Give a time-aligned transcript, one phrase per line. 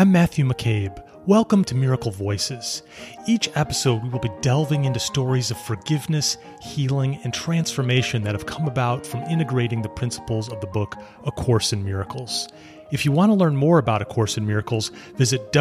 [0.00, 0.98] I'm Matthew McCabe.
[1.26, 2.84] Welcome to Miracle Voices.
[3.28, 8.46] Each episode, we will be delving into stories of forgiveness, healing, and transformation that have
[8.46, 12.48] come about from integrating the principles of the book A Course in Miracles.
[12.90, 15.52] If you want to learn more about A Course in Miracles, visit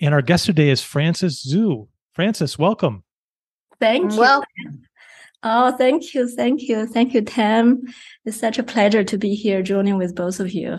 [0.00, 1.88] And our guest today is Frances Zhu.
[2.12, 3.02] Frances, welcome.
[3.80, 4.20] Thank you.
[4.20, 4.44] Well,
[5.42, 6.28] oh, thank you.
[6.28, 6.86] Thank you.
[6.86, 7.82] Thank you, Tam.
[8.24, 10.78] It's such a pleasure to be here joining with both of you.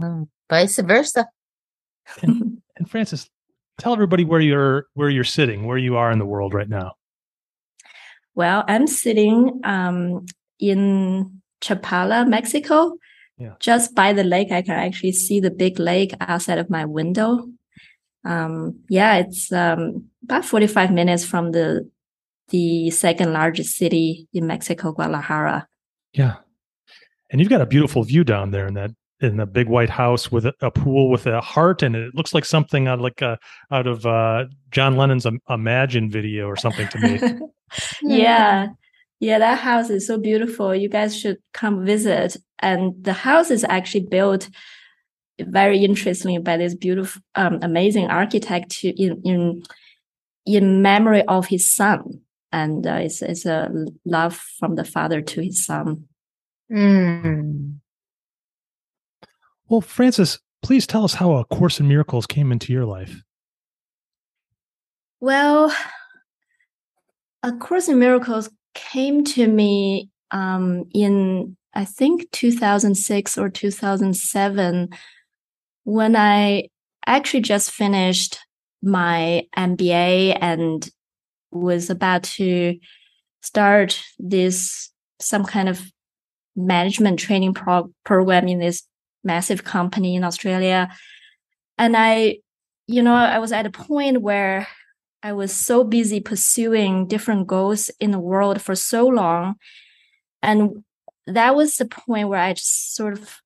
[0.00, 1.26] mm, vice versa.
[2.22, 3.28] And, and Frances,
[3.76, 6.92] tell everybody where you're where you're sitting, where you are in the world right now.
[8.34, 10.24] Well, I'm sitting um,
[10.58, 12.96] in Chapala, Mexico.
[13.36, 13.54] Yeah.
[13.60, 17.48] Just by the lake, I can actually see the big lake outside of my window.
[18.24, 21.88] Um, yeah, it's um, about 45 minutes from the
[22.48, 25.66] the second largest city in Mexico, Guadalajara.
[26.12, 26.36] Yeah.
[27.30, 30.30] And you've got a beautiful view down there in that in the big white house
[30.30, 33.36] with a, a pool with a heart and it looks like something out like uh,
[33.72, 37.20] out of uh, John Lennon's Imagine video or something to me.
[38.02, 38.68] yeah.
[39.20, 40.74] Yeah, that house is so beautiful.
[40.74, 42.36] You guys should come visit.
[42.60, 44.48] And the house is actually built
[45.40, 49.62] very interestingly by this beautiful, um, amazing architect in, in,
[50.46, 52.20] in memory of his son.
[52.52, 53.70] And uh, it's, it's a
[54.04, 56.04] love from the father to his son.
[56.70, 57.78] Mm.
[59.68, 63.22] well, Frances, please tell us how a course in miracles came into your life.
[65.20, 65.74] Well,
[67.42, 74.88] A Course in Miracles came to me um, in, I think, 2006 or 2007
[75.84, 76.68] when I
[77.06, 78.38] actually just finished
[78.82, 80.88] my MBA and
[81.50, 82.78] was about to
[83.42, 85.80] start this some kind of
[86.56, 88.82] management training pro- program in this
[89.24, 90.88] massive company in Australia.
[91.76, 92.38] And I,
[92.86, 94.66] you know, I was at a point where
[95.22, 99.56] I was so busy pursuing different goals in the world for so long.
[100.42, 100.84] And
[101.26, 103.40] that was the point where I just sort of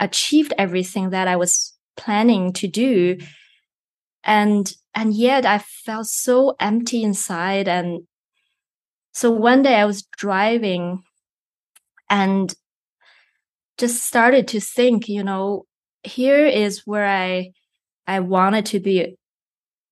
[0.00, 3.18] achieved everything that I was planning to do.
[4.24, 7.68] And, and yet I felt so empty inside.
[7.68, 8.02] And
[9.12, 11.02] so one day I was driving
[12.10, 12.54] and
[13.78, 15.64] just started to think, you know,
[16.02, 17.52] here is where I,
[18.06, 19.16] I wanted to be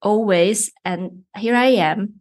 [0.03, 0.71] always.
[0.85, 2.21] And here I am.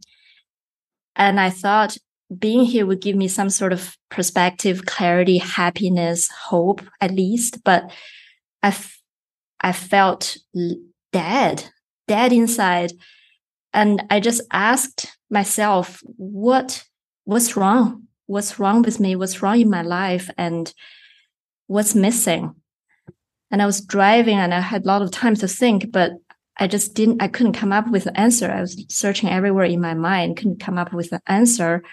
[1.15, 1.97] And I thought
[2.37, 7.63] being here would give me some sort of perspective, clarity, happiness, hope, at least.
[7.63, 7.91] But
[8.63, 8.99] I, f-
[9.61, 10.37] I felt
[11.13, 11.69] dead,
[12.07, 12.91] dead inside.
[13.73, 16.83] And I just asked myself, what,
[17.25, 18.03] what's wrong?
[18.27, 19.15] What's wrong with me?
[19.15, 20.29] What's wrong in my life?
[20.37, 20.73] And
[21.67, 22.55] what's missing?
[23.51, 26.13] And I was driving and I had a lot of time to think, but
[26.57, 28.49] I just didn't, I couldn't come up with an answer.
[28.49, 31.83] I was searching everywhere in my mind, couldn't come up with an answer.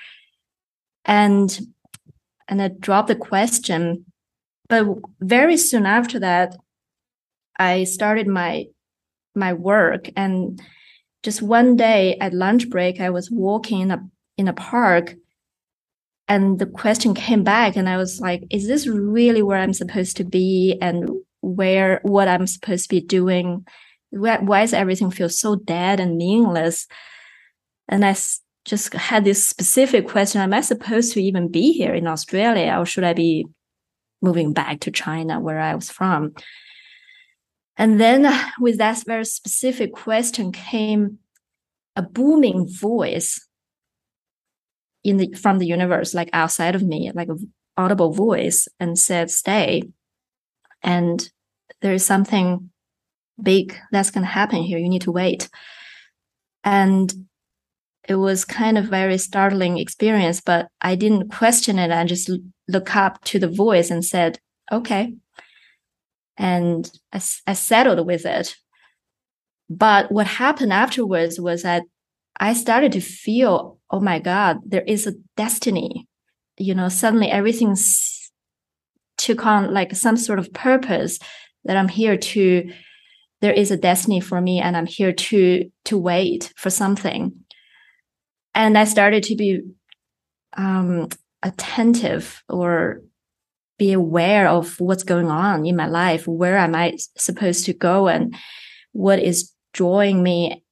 [1.04, 1.58] And,
[2.48, 4.06] and I dropped the question.
[4.68, 4.86] But
[5.20, 6.56] very soon after that,
[7.58, 8.66] I started my,
[9.34, 10.08] my work.
[10.16, 10.60] And
[11.22, 14.00] just one day at lunch break, I was walking in a,
[14.36, 15.14] in a park
[16.28, 20.16] and the question came back and I was like, is this really where I'm supposed
[20.18, 20.78] to be?
[20.80, 23.64] And where, what I'm supposed to be doing?
[24.12, 26.86] why, why does everything feel so dead and meaningless?
[27.88, 28.14] And I
[28.64, 30.40] just had this specific question.
[30.40, 33.46] Am I supposed to even be here in Australia or should I be
[34.20, 36.34] moving back to China where I was from?
[37.82, 41.18] And then with that very specific question came
[41.96, 43.44] a booming voice
[45.02, 49.32] in the, from the universe, like outside of me, like an audible voice and said,
[49.32, 49.82] stay.
[50.84, 51.28] And
[51.80, 52.70] there is something
[53.42, 54.78] big that's going to happen here.
[54.78, 55.48] You need to wait.
[56.62, 57.12] And
[58.08, 61.90] it was kind of very startling experience, but I didn't question it.
[61.90, 62.30] I just
[62.68, 64.38] look up to the voice and said,
[64.70, 65.14] okay.
[66.36, 68.56] And I, I settled with it.
[69.68, 71.82] But what happened afterwards was that
[72.38, 76.08] I started to feel, oh my God, there is a destiny.
[76.58, 78.30] You know, suddenly everything's
[79.18, 81.18] took on like some sort of purpose
[81.64, 82.72] that I'm here to
[83.40, 87.32] there is a destiny for me and I'm here to to wait for something.
[88.54, 89.62] And I started to be
[90.56, 91.08] um,
[91.42, 93.02] attentive or
[93.82, 96.28] be aware of what's going on in my life.
[96.28, 98.32] Where am I supposed to go and
[98.92, 100.62] what is drawing me?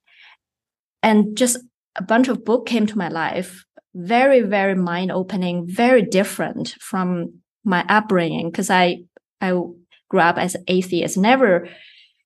[1.02, 1.58] And just
[1.96, 3.64] a bunch of book came to my life.
[3.96, 9.02] Very, very mind opening, very different from my upbringing because I
[9.40, 9.50] I
[10.08, 11.68] grew up as an atheist, never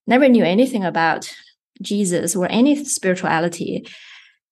[0.06, 1.34] never knew anything about
[1.80, 3.86] Jesus or any spirituality.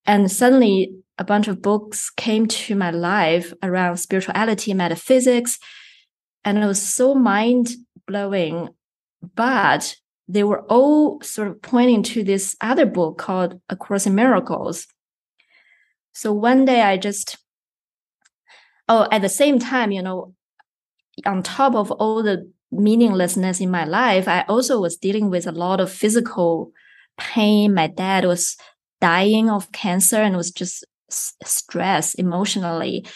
[0.06, 5.58] And suddenly a bunch of books came to my life around spirituality, metaphysics,
[6.44, 7.70] and it was so mind
[8.06, 8.68] blowing.
[9.34, 9.96] But
[10.28, 14.86] they were all sort of pointing to this other book called A Course in Miracles.
[16.12, 17.38] So one day I just,
[18.88, 20.34] oh, at the same time, you know,
[21.26, 25.52] on top of all the meaninglessness in my life, I also was dealing with a
[25.52, 26.72] lot of physical
[27.18, 27.74] pain.
[27.74, 28.56] My dad was
[29.00, 33.06] dying of cancer and was just stressed emotionally.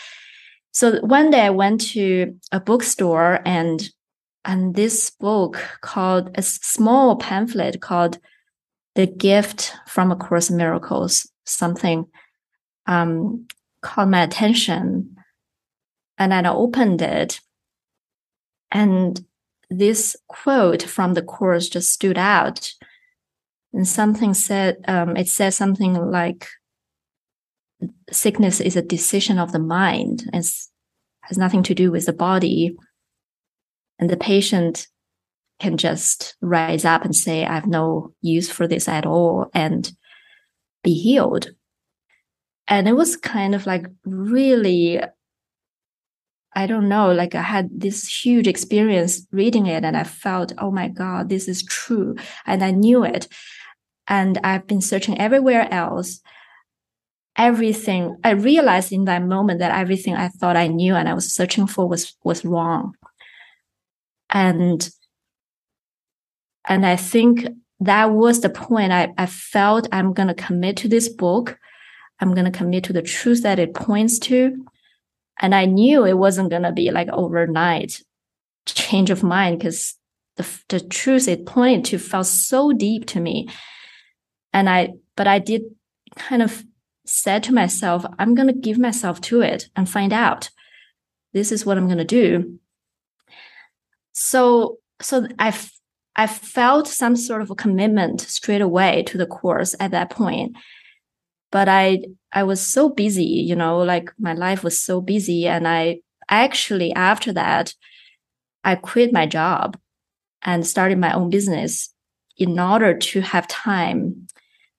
[0.76, 3.88] So one day I went to a bookstore and
[4.44, 8.18] and this book called a small pamphlet called
[8.94, 12.04] The Gift from A Course in Miracles, something
[12.86, 13.46] um,
[13.80, 15.16] caught my attention.
[16.18, 17.40] And then I opened it
[18.70, 19.24] and
[19.70, 22.74] this quote from the course just stood out.
[23.72, 26.48] And something said, um, it said something like,
[28.10, 30.44] sickness is a decision of the mind and
[31.22, 32.76] has nothing to do with the body.
[33.98, 34.86] And the patient
[35.58, 39.90] can just rise up and say, I have no use for this at all and
[40.82, 41.50] be healed.
[42.68, 45.00] And it was kind of like really
[46.56, 50.70] I don't know, like I had this huge experience reading it and I felt, oh
[50.70, 52.16] my God, this is true.
[52.46, 53.28] And I knew it.
[54.08, 56.22] And I've been searching everywhere else.
[57.36, 61.34] Everything I realized in that moment that everything I thought I knew and I was
[61.34, 62.94] searching for was was wrong.
[64.30, 64.88] And
[66.68, 67.46] and I think
[67.80, 71.58] that was the point I, I felt I'm gonna commit to this book.
[72.20, 74.64] I'm gonna commit to the truth that it points to
[75.38, 78.02] and I knew it wasn't going to be like overnight
[78.66, 79.94] change of mind because
[80.36, 83.48] the, the truth it pointed to felt so deep to me.
[84.52, 85.62] And I, but I did
[86.16, 86.64] kind of
[87.06, 90.50] said to myself, I'm going to give myself to it and find out.
[91.32, 92.58] This is what I'm going to do.
[94.12, 95.58] So, so I,
[96.14, 100.56] I felt some sort of a commitment straight away to the course at that point
[101.50, 105.66] but I I was so busy, you know, like my life was so busy and
[105.66, 107.74] I actually after that
[108.64, 109.78] I quit my job
[110.42, 111.94] and started my own business
[112.36, 114.26] in order to have time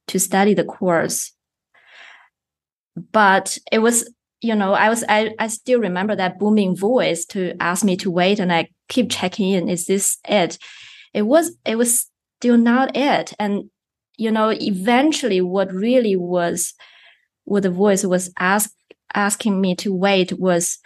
[0.07, 1.31] to study the course.
[3.11, 4.11] But it was,
[4.41, 8.11] you know, I was I, I still remember that booming voice to ask me to
[8.11, 10.57] wait and I keep checking in, is this it?
[11.13, 13.33] It was it was still not it.
[13.39, 13.69] And
[14.17, 16.73] you know, eventually what really was,
[17.45, 18.71] what the voice was ask,
[19.13, 20.79] asking me to wait was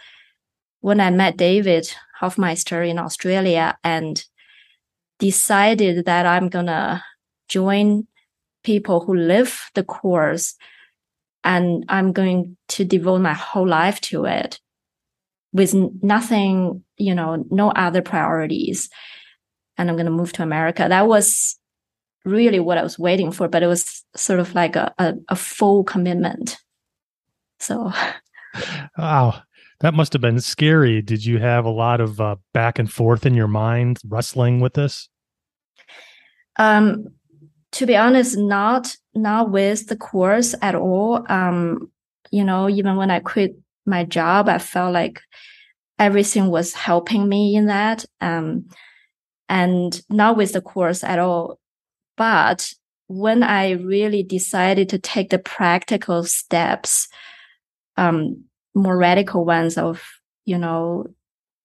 [0.80, 4.22] when I met David Hoffmeister in Australia and
[5.18, 7.02] decided that I'm gonna
[7.48, 8.06] join
[8.64, 10.56] people who live the course
[11.44, 14.60] and I'm going to devote my whole life to it
[15.52, 18.88] with nothing, you know, no other priorities.
[19.76, 20.86] And I'm going to move to America.
[20.88, 21.58] That was
[22.24, 25.36] really what I was waiting for, but it was sort of like a, a, a
[25.36, 26.58] full commitment.
[27.58, 27.92] So,
[28.98, 29.42] wow,
[29.80, 31.02] that must have been scary.
[31.02, 34.74] Did you have a lot of uh, back and forth in your mind wrestling with
[34.74, 35.08] this?
[36.58, 37.06] Um,
[37.82, 41.26] to be honest, not not with the course at all.
[41.28, 41.90] Um,
[42.30, 45.20] you know, even when I quit my job, I felt like
[45.98, 48.04] everything was helping me in that.
[48.20, 48.68] Um,
[49.48, 51.58] and not with the course at all.
[52.16, 52.72] But
[53.08, 57.08] when I really decided to take the practical steps,
[57.96, 58.44] um,
[58.76, 60.00] more radical ones of,
[60.44, 61.08] you know,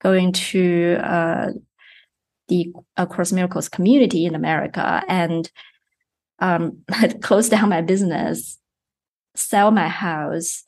[0.01, 1.51] going to uh,
[2.47, 5.51] the uh, Course Miracles community in America and
[6.39, 6.77] um,
[7.21, 8.57] close down my business,
[9.35, 10.63] sell my house,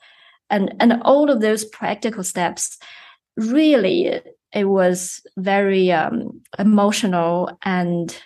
[0.50, 2.78] and and all of those practical steps
[3.38, 4.22] really
[4.52, 8.22] it was very um, emotional and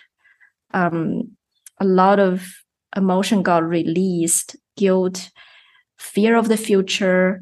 [0.72, 1.30] um,
[1.78, 2.42] a lot of
[2.96, 4.56] emotion got released.
[4.76, 5.30] Guilt
[5.98, 7.40] fear of the future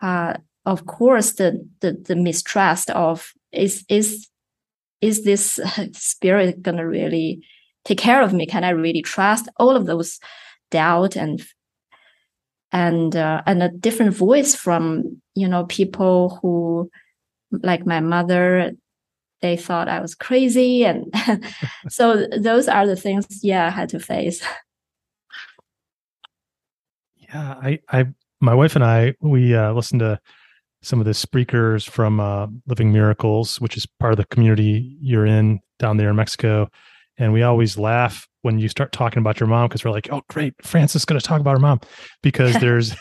[0.00, 0.34] uh,
[0.66, 4.28] of course the, the the mistrust of is is
[5.00, 5.60] is this
[5.92, 7.44] spirit gonna really
[7.84, 8.46] take care of me.
[8.46, 9.48] Can i really trust?
[9.56, 10.20] All of those
[10.70, 11.44] doubt and
[12.72, 16.90] and uh, and a different voice from you know people who
[17.62, 18.72] like my mother
[19.40, 21.12] they thought i was crazy and
[21.88, 24.42] so those are the things yeah i had to face.
[27.28, 28.06] Yeah i i
[28.40, 30.18] my wife and i we uh listened to
[30.82, 35.26] some of the speakers from uh, living miracles which is part of the community you're
[35.26, 36.68] in down there in mexico
[37.18, 40.22] and we always laugh when you start talking about your mom because we're like oh
[40.28, 41.80] great frances is going to talk about her mom
[42.22, 42.94] because there's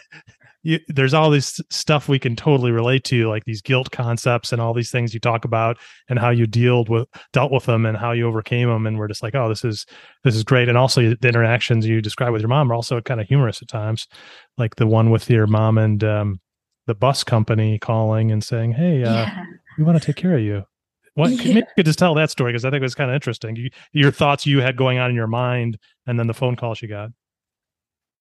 [0.63, 4.61] you, there's all this stuff we can totally relate to, like these guilt concepts and
[4.61, 5.77] all these things you talk about,
[6.09, 8.87] and how you dealt with dealt with them and how you overcame them.
[8.87, 9.85] And we're just like, oh, this is
[10.23, 10.69] this is great.
[10.69, 13.67] And also the interactions you describe with your mom are also kind of humorous at
[13.67, 14.07] times,
[14.57, 16.39] like the one with your mom and um,
[16.87, 19.43] the bus company calling and saying, hey, uh, yeah.
[19.77, 20.63] we want to take care of you.
[21.15, 21.37] What yeah.
[21.37, 23.55] maybe you could just tell that story because I think it was kind of interesting.
[23.55, 25.77] You, your thoughts you had going on in your mind,
[26.07, 27.09] and then the phone call she got.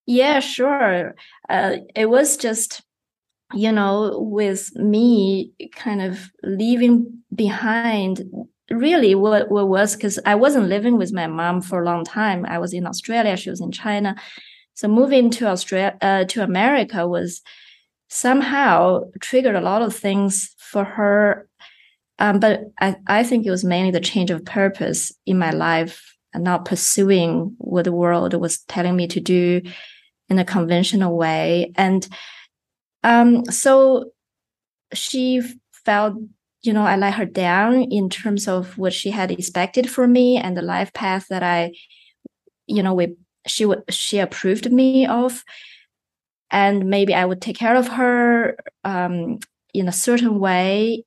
[0.06, 1.14] Yeah, sure.
[1.48, 2.82] Uh, it was just,
[3.54, 8.22] you know, with me kind of leaving behind
[8.70, 12.44] really what, what was because I wasn't living with my mom for a long time.
[12.46, 14.16] I was in Australia, she was in China.
[14.74, 17.42] So moving to Australia uh, to America was
[18.08, 21.48] somehow triggered a lot of things for her.
[22.18, 26.14] Um, but I, I think it was mainly the change of purpose in my life
[26.32, 29.62] and not pursuing what the world was telling me to do
[30.28, 31.72] in a conventional way.
[31.76, 32.06] And
[33.02, 34.12] um, so
[34.94, 35.42] she
[35.84, 36.14] felt,
[36.62, 40.36] you know, I let her down in terms of what she had expected from me
[40.36, 41.72] and the life path that I,
[42.66, 43.16] you know, we
[43.46, 45.44] she would she approved me of.
[46.50, 49.38] And maybe I would take care of her um,
[49.72, 51.04] in a certain way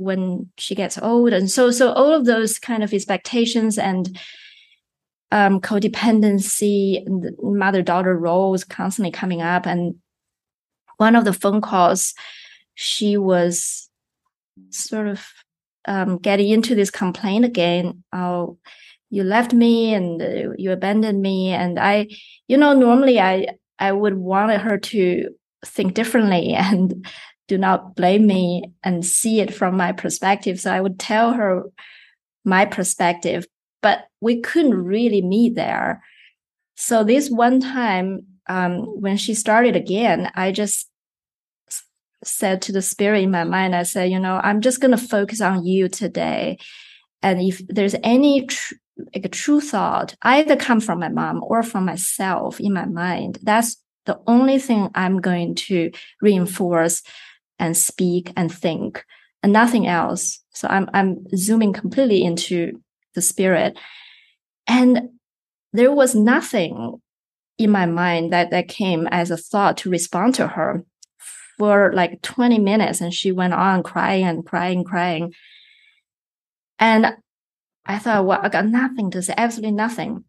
[0.00, 1.32] when she gets old.
[1.32, 4.18] And so so all of those kind of expectations and
[5.30, 9.66] um, codependency and mother daughter roles constantly coming up.
[9.66, 9.96] And
[10.96, 12.14] one of the phone calls,
[12.74, 13.88] she was
[14.70, 15.26] sort of
[15.84, 18.02] um, getting into this complaint again.
[18.12, 18.58] Oh,
[19.10, 21.50] you left me and uh, you abandoned me.
[21.50, 22.08] And I,
[22.48, 25.28] you know, normally I, I would want her to
[25.64, 27.06] think differently and
[27.50, 30.60] do not blame me and see it from my perspective.
[30.60, 31.64] So I would tell her
[32.44, 33.44] my perspective,
[33.82, 36.00] but we couldn't really meet there.
[36.76, 40.88] So this one time, um, when she started again, I just
[42.22, 45.08] said to the spirit in my mind, I said, you know, I'm just going to
[45.08, 46.56] focus on you today.
[47.20, 48.74] And if there's any tr-
[49.12, 53.40] like a true thought, either come from my mom or from myself in my mind,
[53.42, 53.76] that's
[54.06, 55.90] the only thing I'm going to
[56.22, 57.02] reinforce
[57.60, 59.04] and speak and think
[59.42, 60.42] and nothing else.
[60.52, 62.80] So I'm, I'm zooming completely into
[63.14, 63.78] the spirit.
[64.66, 65.10] And
[65.72, 67.00] there was nothing
[67.58, 70.84] in my mind that, that came as a thought to respond to her
[71.58, 73.00] for like 20 minutes.
[73.00, 75.34] And she went on crying and crying, crying.
[76.78, 77.14] And
[77.84, 80.24] I thought, well, I got nothing to say, absolutely nothing.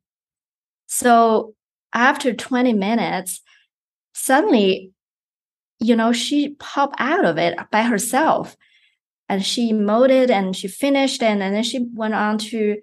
[0.87, 1.53] So
[1.93, 3.41] after 20 minutes,
[4.13, 4.91] suddenly,
[5.81, 8.55] you know, she popped out of it by herself.
[9.27, 12.77] And she molded and she finished and, and then she went on to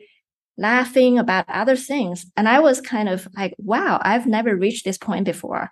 [0.57, 2.27] laughing about other things.
[2.37, 5.71] And i was kind of like wow i've never reached this point before.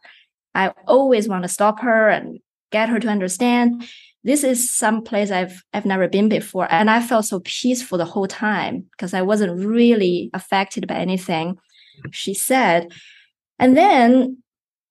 [0.54, 2.38] I always want to stop her and
[2.70, 3.88] get her to understand.
[4.22, 6.68] This is some place i've i've never been before.
[6.70, 11.58] And i felt so peaceful the whole time because i wasn't really affected by anything
[12.12, 12.92] she said.
[13.58, 14.42] And then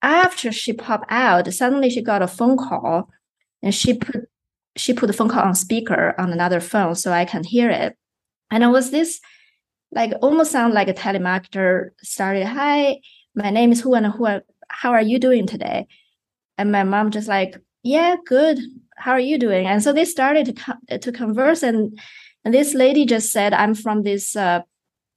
[0.02, 3.10] after she popped out suddenly she got a phone call
[3.62, 4.28] and she put
[4.76, 7.98] she put the phone call on speaker on another phone so I can hear it.
[8.52, 9.20] And it was this
[9.92, 13.00] like almost sound like a telemarketer started, Hi,
[13.34, 15.88] my name is who and who how are you doing today?
[16.58, 18.60] And my mom just like, Yeah, good.
[18.98, 19.66] How are you doing?
[19.68, 20.58] And so they started
[20.90, 21.98] to to converse and
[22.44, 24.62] and this lady just said, I'm from this uh,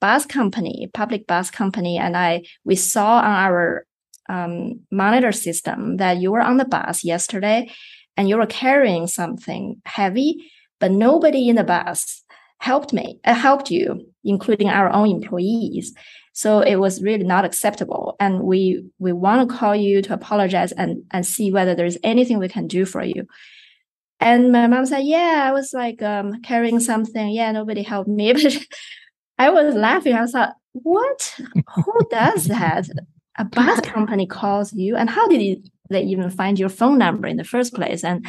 [0.01, 3.85] bus company, public bus company, and I we saw on our
[4.29, 7.69] um, monitor system that you were on the bus yesterday
[8.15, 12.23] and you were carrying something heavy, but nobody in the bus
[12.59, 15.93] helped me, uh, helped you, including our own employees.
[16.33, 18.15] So it was really not acceptable.
[18.19, 22.37] And we, we want to call you to apologize and, and see whether there's anything
[22.37, 23.27] we can do for you.
[24.19, 27.29] And my mom said, Yeah, I was like um, carrying something.
[27.29, 28.33] Yeah, nobody helped me.
[28.43, 28.57] But
[29.37, 30.13] I was laughing.
[30.13, 31.39] I thought, What?
[31.75, 32.87] Who does that?
[33.39, 34.95] A bus company calls you.
[34.95, 38.03] And how did you, they even find your phone number in the first place?
[38.03, 38.27] And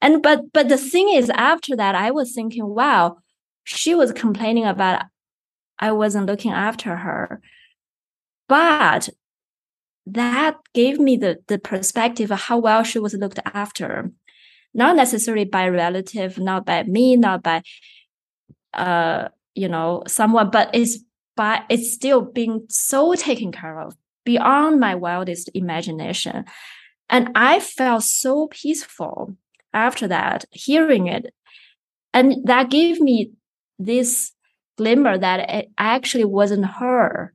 [0.00, 3.18] and but but the thing is after that, I was thinking, wow,
[3.64, 5.06] she was complaining about
[5.78, 7.40] I wasn't looking after her.
[8.48, 9.08] But
[10.06, 14.12] that gave me the, the perspective of how well she was looked after
[14.74, 17.62] not necessarily by relative, not by me, not by
[18.74, 20.98] uh, you know, someone, but it's
[21.36, 26.44] by it's still being so taken care of beyond my wildest imagination.
[27.10, 29.36] And I felt so peaceful
[29.72, 31.34] after that, hearing it.
[32.12, 33.32] And that gave me
[33.78, 34.32] this
[34.78, 37.32] glimmer that it actually wasn't her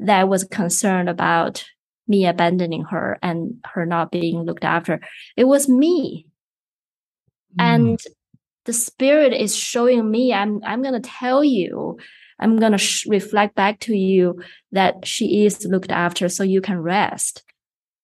[0.00, 1.64] that was concerned about
[2.08, 5.00] me abandoning her and her not being looked after.
[5.36, 6.26] It was me
[7.58, 7.64] Mm.
[7.64, 8.00] and
[8.64, 11.98] the spirit is showing me i'm i'm going to tell you
[12.38, 14.40] i'm going to sh- reflect back to you
[14.72, 17.42] that she is looked after so you can rest.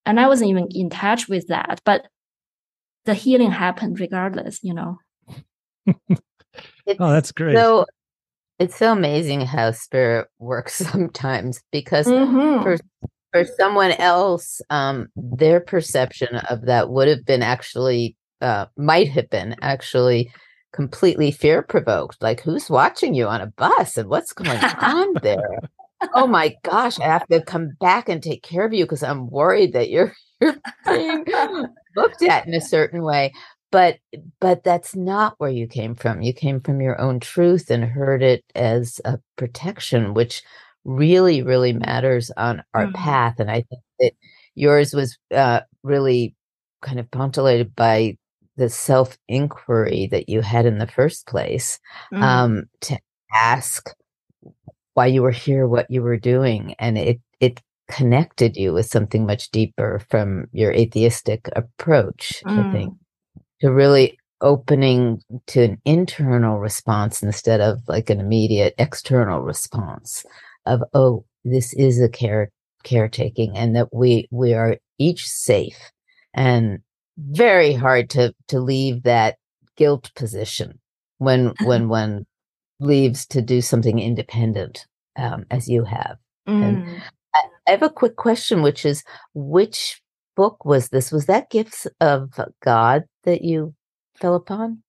[0.06, 2.06] And i wasn't even in touch with that but
[3.04, 4.99] the healing happened regardless you know?
[6.99, 7.56] Oh that's great.
[7.56, 7.87] so
[8.58, 12.62] it's so amazing how spirit works sometimes because mm-hmm.
[12.62, 12.76] for
[13.32, 19.28] for someone else um their perception of that would have been actually uh, might have
[19.28, 20.32] been actually
[20.72, 22.22] completely fear provoked.
[22.22, 25.60] Like, who's watching you on a bus and what's going on there?
[26.14, 29.28] oh my gosh, I have to come back and take care of you because I'm
[29.28, 31.24] worried that you're you're being
[31.96, 33.32] looked at in a certain way.
[33.70, 33.98] But
[34.40, 36.22] but that's not where you came from.
[36.22, 40.42] You came from your own truth and heard it as a protection, which
[40.84, 42.94] really, really matters on our mm-hmm.
[42.94, 43.38] path.
[43.38, 44.12] And I think that
[44.54, 46.34] yours was uh, really
[46.82, 48.16] kind of punctuated by
[48.60, 51.80] the self inquiry that you had in the first place
[52.12, 52.23] mm.
[52.23, 52.99] um, to
[53.34, 53.90] ask
[54.92, 59.25] why you were here, what you were doing, and it it connected you with something
[59.26, 62.42] much deeper from your atheistic approach.
[62.46, 62.68] Mm.
[62.68, 62.94] I think
[63.62, 70.25] to really opening to an internal response instead of like an immediate external response
[70.66, 72.50] of oh this is a care
[72.82, 75.92] caretaking and that we we are each safe
[76.32, 76.78] and
[77.28, 79.37] very hard to to leave that
[79.76, 80.78] guilt position
[81.19, 82.26] when when one
[82.78, 86.17] leaves to do something independent um, as you have.
[86.49, 86.63] Mm.
[86.63, 87.02] and
[87.35, 89.04] I, I have a quick question which is
[89.35, 90.00] which
[90.35, 91.13] book was this?
[91.13, 92.30] Was that gifts of
[92.63, 93.75] god that you
[94.17, 94.83] fell upon?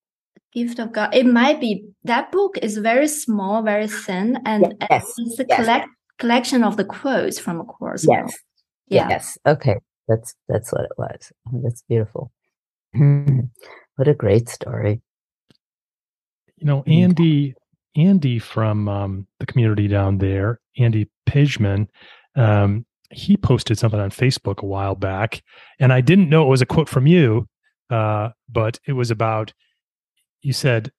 [0.53, 1.13] Gift of god.
[1.13, 1.85] It might be.
[2.03, 5.13] That book is very small very thin and yes.
[5.17, 5.59] it's a yes.
[5.59, 8.33] collect, collection of the quotes from a course yes.
[8.87, 9.09] Yeah.
[9.09, 9.37] yes.
[9.45, 11.31] Okay that's that's what it was.
[11.63, 12.31] That's beautiful.
[12.93, 15.01] what a great story.
[16.57, 17.55] You know, Andy
[17.95, 21.87] Andy from um, the community down there, Andy Pidgeman,
[22.35, 25.43] um, he posted something on Facebook a while back,
[25.79, 27.47] and I didn't know it was a quote from you,
[27.89, 29.53] uh, but it was about
[30.41, 30.91] you said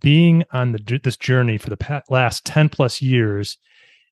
[0.00, 3.58] being on the this journey for the past, last 10 plus years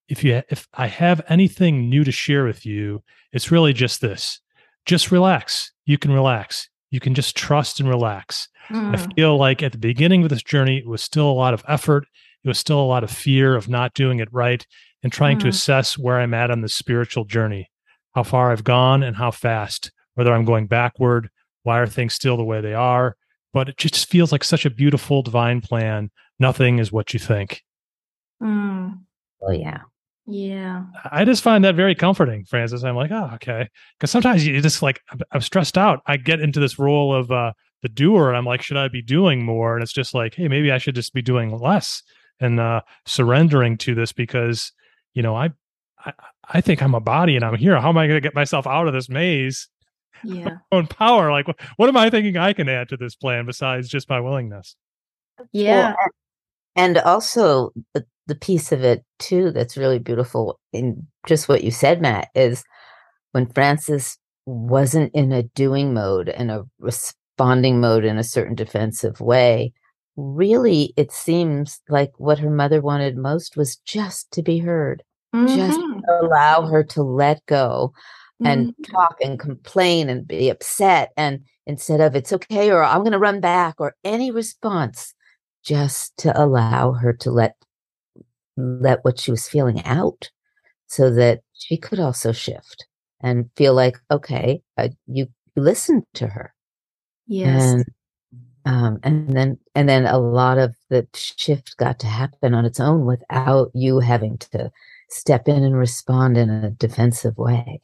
[0.09, 4.41] if you if I have anything new to share with you, it's really just this.
[4.87, 5.73] Just relax.
[5.85, 6.69] You can relax.
[6.91, 8.49] You can just trust and relax.
[8.71, 8.95] Mm.
[8.95, 11.65] I feel like at the beginning of this journey, it was still a lot of
[11.69, 12.07] effort.
[12.45, 14.67] It was still a lot of fear of not doing it right
[15.03, 15.43] and trying mm.
[15.43, 17.71] to assess where I'm at on the spiritual journey,
[18.15, 21.29] how far I've gone and how fast, whether I'm going backward,
[21.63, 23.17] why are things still the way they are.
[23.53, 26.11] But it just feels like such a beautiful divine plan.
[26.39, 27.63] Nothing is what you think.
[28.43, 29.01] Mm.
[29.43, 29.81] Oh, yeah.
[30.31, 30.85] Yeah.
[31.11, 32.85] I just find that very comforting, Frances.
[32.85, 33.67] I'm like, oh, okay.
[33.97, 35.01] Because sometimes you just like,
[35.33, 36.03] I'm stressed out.
[36.07, 39.01] I get into this role of uh, the doer and I'm like, should I be
[39.01, 39.75] doing more?
[39.75, 42.03] And it's just like, hey, maybe I should just be doing less
[42.41, 44.71] and uh, surrendering to this because,
[45.15, 45.51] you know, I,
[46.05, 46.13] I,
[46.47, 47.81] I think I'm a body and I'm here.
[47.81, 49.69] How am I going to get myself out of this maze?
[50.25, 50.57] Yeah.
[50.73, 51.31] own power.
[51.31, 54.19] Like, what, what am I thinking I can add to this plan besides just my
[54.19, 54.75] willingness?
[55.53, 55.91] Yeah.
[55.91, 55.97] Well,
[56.75, 57.73] and also
[58.29, 62.63] the piece of it too that's really beautiful in just what you said, Matt, is
[63.33, 69.21] when Frances wasn't in a doing mode and a responding mode in a certain defensive
[69.21, 69.73] way,
[70.17, 75.03] really it seems like what her mother wanted most was just to be heard,
[75.35, 75.55] mm-hmm.
[75.57, 75.81] just
[76.21, 77.93] allow her to let go
[78.45, 78.95] and mm-hmm.
[78.95, 81.13] talk and complain and be upset.
[81.17, 85.15] And instead of it's okay or I'm going to run back or any response,
[85.65, 87.57] just to allow her to let
[88.59, 90.31] let what she was feeling out
[90.87, 92.87] so that she could also shift
[93.21, 96.55] and feel like okay uh, you listened to her.
[97.27, 97.63] Yes.
[97.63, 97.85] And
[98.65, 102.81] um, and then and then a lot of the shift got to happen on its
[102.81, 104.71] own without you having to
[105.09, 107.81] step in and respond in a defensive way.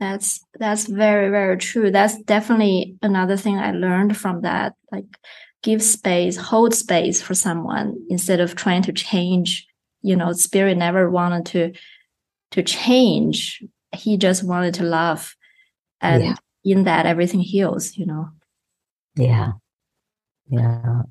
[0.00, 1.90] That's that's very very true.
[1.90, 4.74] That's definitely another thing i learned from that.
[4.90, 5.18] Like
[5.66, 9.66] give space hold space for someone instead of trying to change
[10.02, 11.72] you know spirit never wanted to
[12.52, 15.34] to change he just wanted to love
[16.00, 16.34] and yeah.
[16.64, 18.28] in that everything heals you know
[19.16, 19.52] yeah
[20.48, 21.02] yeah.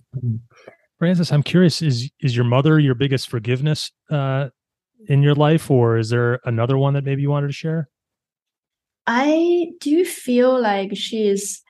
[0.97, 4.49] Frances, I'm curious, is is your mother your biggest forgiveness uh
[5.07, 7.89] in your life, or is there another one that maybe you wanted to share?
[9.07, 11.61] I do feel like she is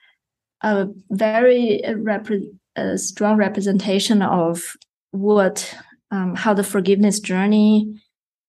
[0.62, 4.76] a very repre- a strong representation of
[5.10, 5.74] what
[6.10, 8.00] um, how the forgiveness journey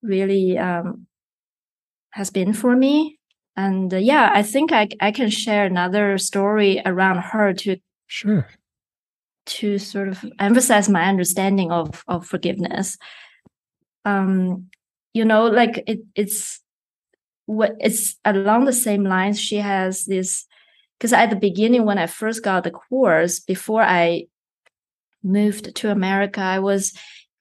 [0.04, 1.08] really um,
[2.12, 3.18] has been for me.
[3.56, 8.48] And uh, yeah, I think I I can share another story around her to sure
[9.48, 12.98] to sort of emphasize my understanding of of forgiveness
[14.06, 14.68] um
[15.14, 16.62] you know like it it's
[17.46, 20.46] what it's along the same lines she has this
[20.98, 24.24] because at the beginning when i first got the course before i
[25.24, 26.94] moved to america i was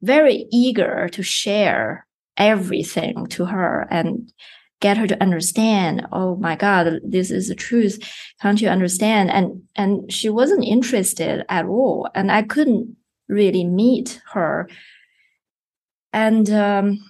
[0.03, 4.33] very eager to share everything to her and
[4.81, 7.99] get her to understand oh my god this is the truth.
[8.42, 9.31] Can't you understand?
[9.31, 12.95] And and she wasn't interested at all and i couldn't
[13.29, 14.69] really meet her.
[16.12, 17.05] And um,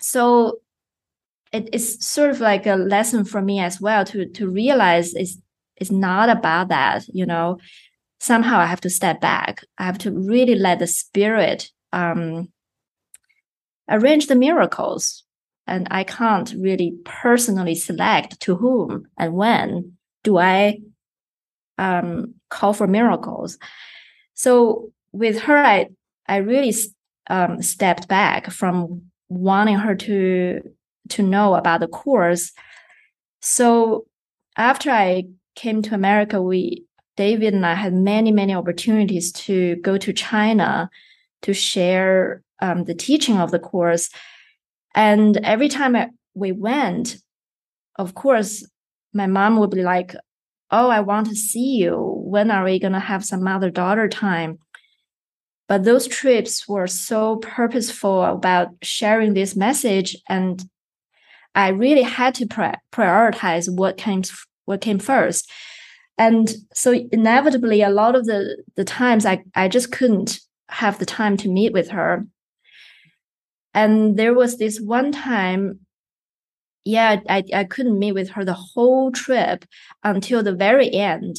[0.00, 0.60] so
[1.52, 5.38] it, it's sort of like a lesson for me as well to to realize it's
[5.76, 7.58] it's not about that you know?
[8.20, 9.64] Somehow i have to step back.
[9.78, 12.52] I have to really let the spirit um,
[13.88, 15.24] arrange the miracles.
[15.66, 20.78] And I can't really personally select to whom and when do I
[21.78, 23.58] um, call for miracles.
[24.34, 25.88] So with her, I
[26.26, 26.74] I really
[27.28, 30.62] um, stepped back from wanting her to
[31.12, 32.52] to know about the course.
[33.40, 34.06] So
[34.56, 36.84] after I came to America, we
[37.16, 40.90] David and I had many many opportunities to go to China
[41.42, 44.08] to share um, the teaching of the course
[44.94, 45.96] and every time
[46.34, 47.16] we went,
[47.96, 48.66] of course,
[49.12, 50.14] my mom would be like,
[50.70, 51.96] Oh, I want to see you.
[52.16, 54.58] When are we going to have some mother daughter time?
[55.68, 60.16] But those trips were so purposeful about sharing this message.
[60.30, 60.64] And
[61.54, 64.22] I really had to prioritize what came,
[64.64, 65.50] what came first.
[66.18, 71.06] And so inevitably, a lot of the, the times I, I just couldn't have the
[71.06, 72.26] time to meet with her
[73.74, 75.80] and there was this one time,
[76.84, 79.64] yeah, I, I couldn't meet with her the whole trip
[80.02, 81.36] until the very end.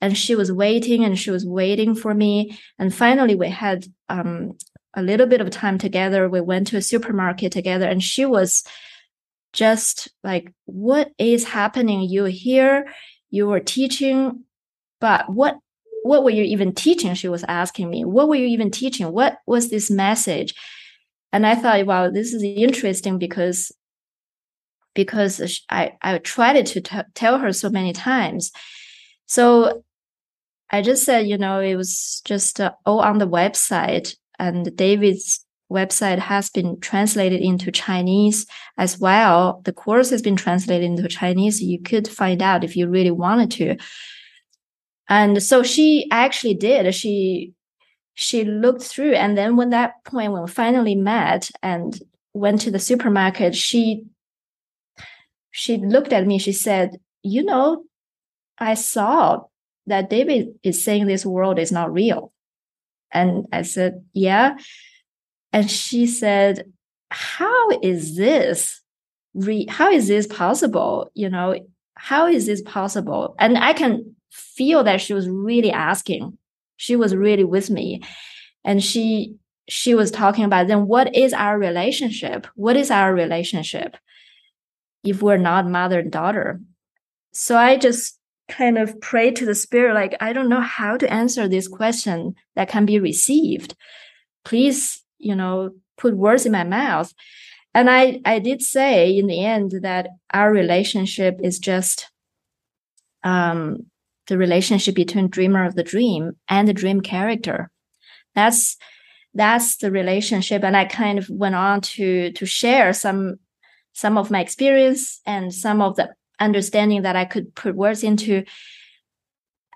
[0.00, 2.58] And she was waiting and she was waiting for me.
[2.78, 4.56] And finally, we had um,
[4.94, 6.28] a little bit of time together.
[6.28, 8.62] We went to a supermarket together, and she was
[9.52, 12.02] just like, What is happening?
[12.02, 12.92] You here,
[13.30, 14.44] you were teaching,
[15.00, 15.58] but what
[16.04, 17.14] what were you even teaching?
[17.14, 19.12] She was asking me, What were you even teaching?
[19.12, 20.54] What was this message?
[21.32, 23.72] and I thought, wow, this is interesting because
[24.94, 28.50] because I I tried to t- tell her so many times.
[29.26, 29.82] So
[30.70, 35.44] I just said, you know, it was just uh, all on the website, and David's
[35.70, 39.60] website has been translated into Chinese as well.
[39.64, 41.62] The course has been translated into Chinese.
[41.62, 43.76] You could find out if you really wanted to.
[45.08, 46.94] And so she actually did.
[46.94, 47.54] She
[48.20, 52.02] she looked through and then when that point when we finally met and
[52.34, 54.06] went to the supermarket she
[55.52, 57.84] she looked at me she said you know
[58.58, 59.40] i saw
[59.86, 62.32] that david is saying this world is not real
[63.12, 64.56] and i said yeah
[65.52, 66.72] and she said
[67.10, 68.80] how is this
[69.34, 71.10] re- how is this possible?
[71.14, 71.58] You know
[71.94, 73.34] how is this possible?
[73.38, 76.36] And i can feel that she was really asking.
[76.76, 78.02] She was really with me.
[78.64, 79.34] And she
[79.68, 82.46] she was talking about then what is our relationship?
[82.54, 83.96] What is our relationship
[85.04, 86.60] if we're not mother and daughter?
[87.32, 91.12] So i just kind of prayed to the spirit like i don't know how to
[91.12, 93.74] answer this question that can be received.
[94.44, 97.12] Please you know put words in my mouth
[97.74, 102.10] and i i did say in the end that our relationship is just
[103.24, 103.86] um
[104.28, 107.70] the relationship between dreamer of the dream and the dream character.
[108.34, 108.76] That's
[109.34, 113.36] that's the relationship, and I kind of went on to to share some
[113.92, 118.44] some of my experience and some of the understanding that I could put words into.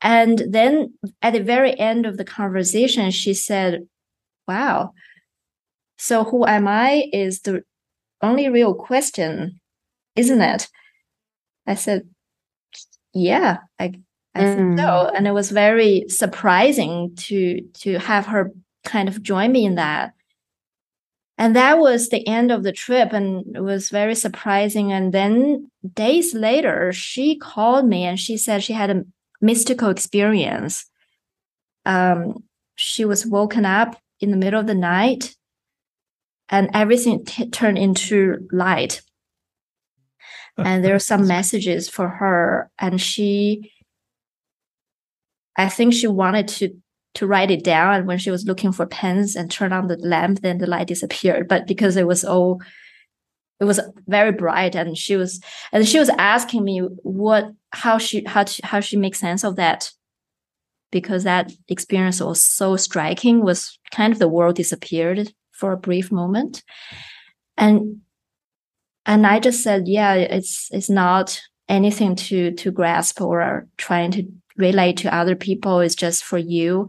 [0.00, 3.87] And then at the very end of the conversation, she said,
[4.46, 4.92] Wow.
[6.02, 7.62] So who am I is the
[8.22, 9.60] only real question,
[10.16, 10.66] isn't it?
[11.64, 12.08] I said,
[13.14, 13.92] Yeah, I
[14.34, 14.56] I mm.
[14.56, 14.84] think so.
[14.84, 15.12] Mm.
[15.14, 18.50] And it was very surprising to to have her
[18.84, 20.14] kind of join me in that.
[21.38, 24.92] And that was the end of the trip and it was very surprising.
[24.92, 29.04] And then days later, she called me and she said she had a
[29.40, 30.84] mystical experience.
[31.86, 32.42] Um,
[32.74, 35.36] she was woken up in the middle of the night
[36.52, 39.00] and everything t- turned into light.
[40.58, 40.62] Uh.
[40.66, 43.72] and there are some messages for her and she
[45.56, 46.76] I think she wanted to
[47.14, 49.96] to write it down and when she was looking for pens and turn on the
[49.96, 51.48] lamp then the light disappeared.
[51.48, 52.60] But because it was all
[53.60, 55.40] it was very bright and she was
[55.72, 59.56] and she was asking me what how she how to, how she makes sense of
[59.56, 59.90] that.
[60.90, 65.32] Because that experience was so striking was kind of the world disappeared
[65.62, 66.62] for a brief moment.
[67.57, 68.01] And
[69.05, 74.22] and i just said yeah it's it's not anything to to grasp or trying to
[74.57, 75.81] relate to other people.
[75.81, 76.88] It's just for you.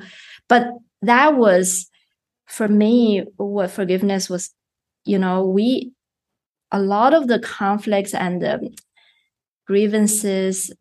[0.50, 0.68] But
[1.02, 1.90] that was
[2.46, 4.54] for me what forgiveness was
[5.06, 5.92] you know we
[6.72, 8.76] a lot of the conflicts and the
[9.66, 10.72] grievances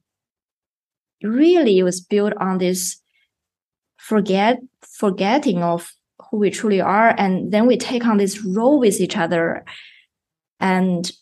[1.23, 3.01] really was built on this
[3.97, 5.93] forget forgetting of
[6.33, 9.64] who we truly are and then we take on this role with each other
[10.59, 11.12] and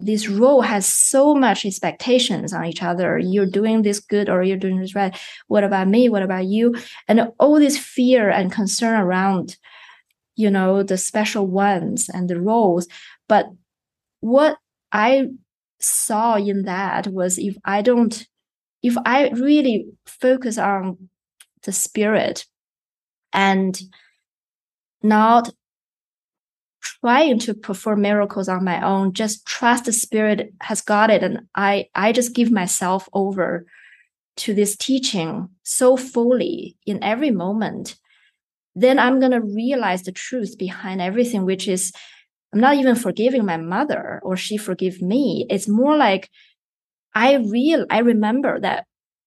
[0.00, 3.16] this role has so much expectations on each other.
[3.16, 5.16] You're doing this good or you're doing this right.
[5.46, 6.08] What about me?
[6.08, 6.74] What about you?
[7.06, 9.56] And all this fear and concern around,
[10.34, 12.88] you know, the special ones and the roles.
[13.28, 13.46] But
[14.20, 14.58] what
[14.90, 15.28] I
[15.80, 18.26] saw in that was if I don't,
[18.82, 21.08] if I really focus on
[21.62, 22.46] the spirit
[23.32, 23.80] and
[25.04, 25.50] not
[27.00, 31.22] trying to perform miracles on my own just trust the spirit has got it.
[31.22, 33.66] And i i just give myself over
[34.36, 37.96] to this teaching so fully in every moment.
[38.74, 41.92] Then i'm going to realize the truth behind everything which is
[42.52, 45.46] i'm not even forgiving my mother or she forgive me.
[45.50, 46.30] It's more like
[47.14, 48.86] i real i remember that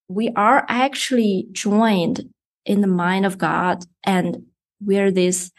[0.10, 2.30] we are actually joined
[2.66, 4.44] in the mind of god and
[4.82, 5.52] we're this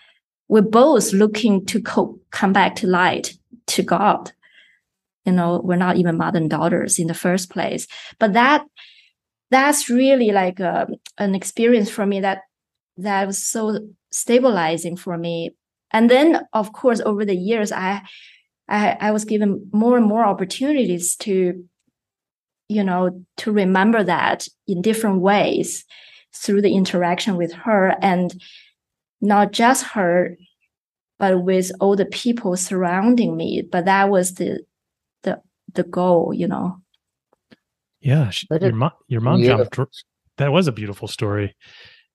[0.48, 3.34] we're both looking to co- come back to light
[3.68, 4.32] to God.
[5.24, 7.87] You know, we're not even mother and daughters in the first place,
[8.18, 8.64] but that
[9.50, 12.42] that's really like a, um, an experience for me that
[12.96, 13.78] that was so
[14.11, 15.54] stabilizing for me.
[15.90, 18.02] And then, of course, over the years, I
[18.68, 21.64] I, I was given more and more opportunities to,
[22.68, 25.84] you know, to remember that in different ways
[26.34, 28.40] through the interaction with her and
[29.20, 30.37] not just her,
[31.18, 33.62] but with all the people surrounding me.
[33.62, 34.61] But that was the
[35.22, 35.40] the
[35.74, 36.81] the goal, you know.
[38.00, 39.78] Yeah, she, your mom, your mom jumped.
[40.37, 41.57] That was a beautiful story.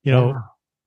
[0.04, 0.42] You know,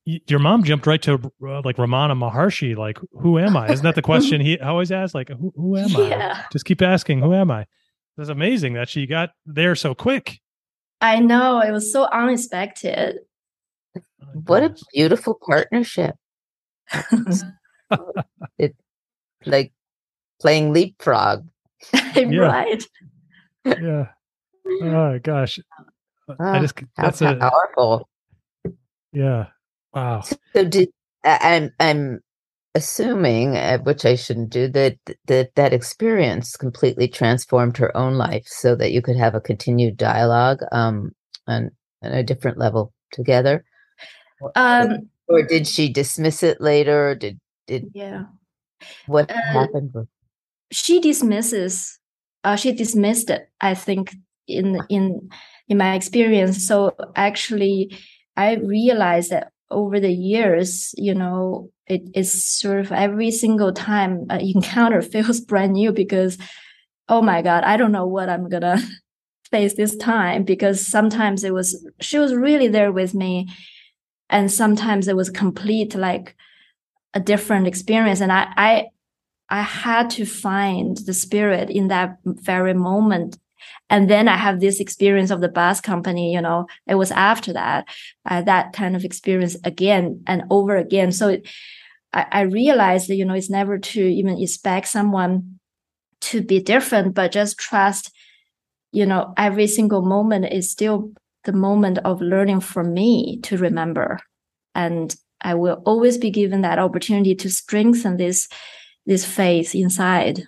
[0.05, 0.19] yeah.
[0.27, 1.13] your mom jumped right to
[1.47, 2.75] uh, like Ramana Maharshi.
[2.75, 3.71] Like, who am I?
[3.71, 5.13] Isn't that the question he always asks?
[5.13, 6.43] Like, who, who am yeah.
[6.43, 6.45] I?
[6.51, 7.67] Just keep asking, who am I?
[8.17, 10.39] It's amazing that she got there so quick.
[11.01, 13.19] I know it was so unexpected.
[14.45, 16.15] What a beautiful partnership.
[18.57, 18.75] it
[19.45, 19.73] like
[20.41, 21.47] playing leapfrog.
[22.15, 22.83] right.
[23.65, 24.07] Yeah.
[24.81, 25.59] Oh gosh.
[26.27, 28.09] Oh, I just that's a, powerful.
[29.13, 29.47] Yeah.
[29.93, 30.23] Wow.
[30.53, 30.89] So did
[31.23, 32.19] I'm I'm
[32.75, 38.45] assuming, uh, which I shouldn't do, that that that experience completely transformed her own life,
[38.45, 41.11] so that you could have a continued dialogue um,
[41.47, 41.71] on,
[42.03, 43.63] on a different level together.
[44.55, 47.15] Um, or did she dismiss it later?
[47.15, 48.25] Did did yeah
[49.07, 49.93] what uh, happened?
[50.71, 51.99] She dismisses.
[52.43, 53.49] Uh, she dismissed it.
[53.61, 54.15] I think
[54.47, 55.29] in in
[55.67, 56.65] in my experience.
[56.65, 57.97] So actually,
[58.35, 64.25] I realized that over the years, you know, it is sort of every single time
[64.29, 66.37] an encounter feels brand new because,
[67.09, 68.77] oh my God, I don't know what I'm gonna
[69.51, 73.47] face this time because sometimes it was she was really there with me
[74.29, 76.35] and sometimes it was complete like
[77.13, 78.21] a different experience.
[78.21, 78.85] And i i
[79.49, 83.37] i had to find the spirit in that very moment.
[83.89, 87.53] And then i have this experience of the bus company you know it was after
[87.53, 87.87] that
[88.29, 91.11] uh, that kind of experience again and over again.
[91.11, 91.47] So it,
[92.13, 95.59] I, I realized that you know it's never to even expect someone
[96.19, 98.11] to be different but just trust
[98.91, 101.11] you know every single moment is still
[101.43, 104.19] the moment of learning for me to remember.
[104.75, 108.47] And I will always be given that opportunity to strengthen this
[109.05, 110.43] this faith inside.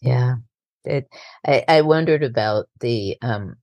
[0.00, 0.36] Yeah.
[0.84, 1.08] It,
[1.44, 3.56] I, I wondered about the um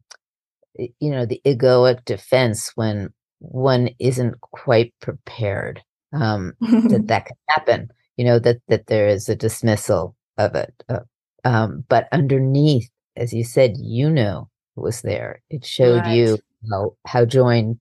[0.75, 5.81] you know the egoic defense when one isn't quite prepared
[6.13, 10.73] um that that can happen you know that that there is a dismissal of it
[10.89, 10.99] uh,
[11.45, 15.41] um but underneath as you said you know was there.
[15.49, 16.15] It showed right.
[16.15, 17.79] you how how joined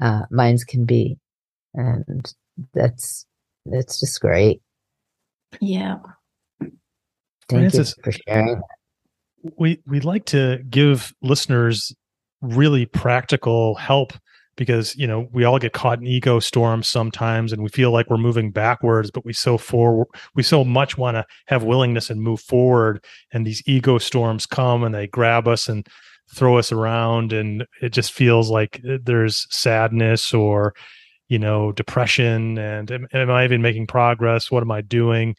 [0.00, 1.18] uh minds can be
[1.74, 2.34] and
[2.74, 3.26] that's
[3.66, 4.62] that's just great.
[5.60, 5.98] Yeah.
[7.48, 8.62] Thank Frances, you for sharing.
[9.56, 11.94] we we'd like to give listeners
[12.40, 14.12] really practical help
[14.56, 18.08] because you know we all get caught in ego storms sometimes and we feel like
[18.10, 22.20] we're moving backwards but we so for we so much want to have willingness and
[22.22, 25.86] move forward and these ego storms come and they grab us and
[26.30, 30.74] throw us around and it just feels like uh, there's sadness or
[31.28, 35.34] you know depression and am, am i even making progress what am i doing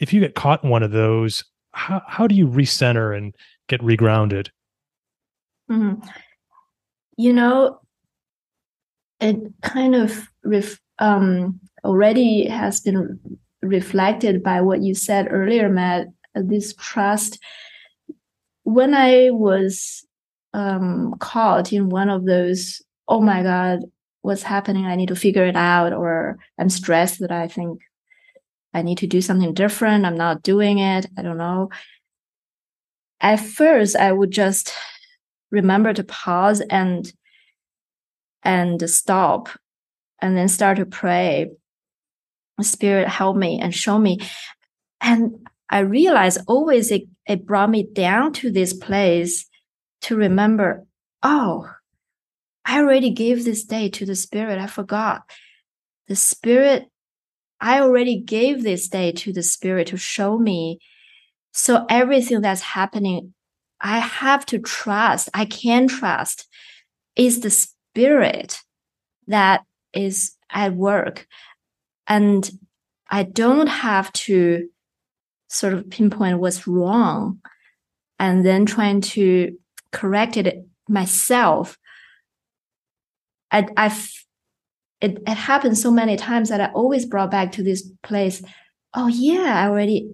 [0.00, 3.34] if you get caught in one of those how, how do you recenter and
[3.68, 4.48] get regrounded
[5.70, 6.06] mm-hmm.
[7.16, 7.80] you know
[9.20, 13.18] it kind of ref, um, already has been
[13.62, 16.06] reflected by what you said earlier, Matt.
[16.34, 17.38] This trust.
[18.68, 20.06] When I was
[20.52, 23.78] um, caught in one of those, oh my God,
[24.20, 24.84] what's happening?
[24.84, 27.80] I need to figure it out, or I'm stressed that I think
[28.74, 30.04] I need to do something different.
[30.04, 31.06] I'm not doing it.
[31.16, 31.70] I don't know.
[33.22, 34.70] At first, I would just
[35.50, 37.10] remember to pause and
[38.42, 39.48] and stop
[40.20, 41.48] and then start to pray.
[42.60, 44.18] Spirit, help me and show me.
[45.00, 49.46] And I realized always it, it brought me down to this place
[50.00, 50.86] to remember,
[51.22, 51.70] oh,
[52.64, 54.58] I already gave this day to the Spirit.
[54.58, 55.22] I forgot.
[56.08, 56.86] The Spirit,
[57.60, 60.78] I already gave this day to the Spirit to show me.
[61.52, 63.34] So everything that's happening,
[63.80, 65.28] I have to trust.
[65.34, 66.48] I can trust
[67.14, 68.60] is the spirit
[69.26, 71.26] that is at work.
[72.06, 72.48] And
[73.10, 74.68] I don't have to
[75.48, 77.40] sort of pinpoint what's wrong
[78.18, 79.56] and then trying to
[79.92, 81.78] correct it myself.
[83.50, 84.12] I, I've,
[85.00, 88.42] it, it happened so many times that I always brought back to this place.
[88.94, 90.12] Oh yeah, I already,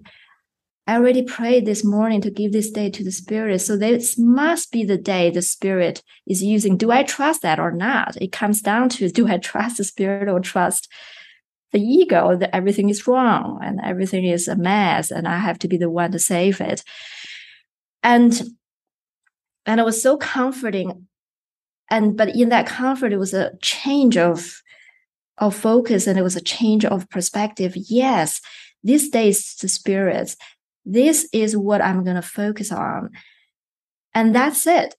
[0.87, 3.59] I already prayed this morning to give this day to the spirit.
[3.59, 6.77] So this must be the day the spirit is using.
[6.77, 8.15] Do I trust that or not?
[8.21, 10.91] It comes down to do I trust the spirit or trust
[11.75, 15.67] the ego that everything is wrong and everything is a mess and I have to
[15.67, 16.83] be the one to save it.
[18.01, 18.41] And
[19.65, 21.07] and it was so comforting.
[21.89, 24.61] And but in that comfort, it was a change of
[25.37, 27.73] of focus and it was a change of perspective.
[27.75, 28.41] Yes,
[28.83, 30.35] this day is the spirit
[30.85, 33.09] this is what I'm going to focus on.
[34.13, 34.95] And that's it.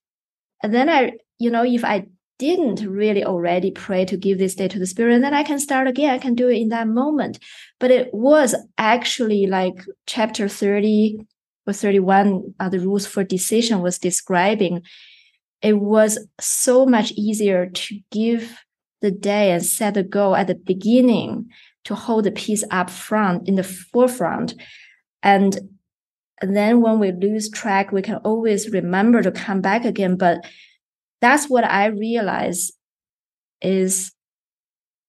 [0.63, 2.07] And then I, you know, if I
[2.39, 5.59] didn't really already pray to give this day to the spirit, and then I can
[5.59, 6.11] start again.
[6.11, 7.39] I can do it in that moment.
[7.81, 11.27] But it was actually like chapter 30
[11.67, 14.83] or 31, uh, the rules for decision was describing.
[15.63, 18.59] It was so much easier to give
[19.01, 21.49] the day and set the goal at the beginning
[21.85, 24.55] to hold the peace up front in the forefront.
[25.23, 25.59] And
[26.43, 30.17] and then when we lose track, we can always remember to come back again.
[30.17, 30.45] But
[31.21, 32.71] that's what I realize
[33.61, 34.13] is